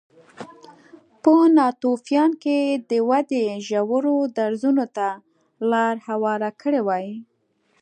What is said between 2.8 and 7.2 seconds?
دې ودې ژورو درزونو ته لار هواره کړې وای